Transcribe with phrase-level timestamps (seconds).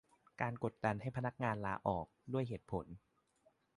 [0.41, 2.85] การกดดันให้พนักงานลาออก ด้วยเหตุผล